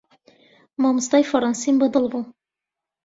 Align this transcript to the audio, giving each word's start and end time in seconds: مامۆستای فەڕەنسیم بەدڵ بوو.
مامۆستای 0.81 1.27
فەڕەنسیم 1.31 1.75
بەدڵ 1.81 2.03
بوو. 2.11 2.21